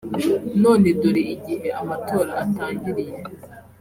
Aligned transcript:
none 0.63 0.87
dore 0.99 1.21
igihe 1.35 1.67
amatora 1.81 2.31
atangiriye 2.43 3.17